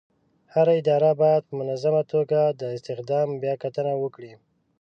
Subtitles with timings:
[0.53, 4.33] هره اداره باید په منظمه توګه د استخدام بیاکتنه وکړي.